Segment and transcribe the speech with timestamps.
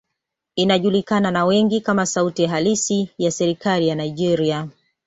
[0.55, 4.69] Inajulikana na wengi kama sauti halisi ya serikali ya Nigeria.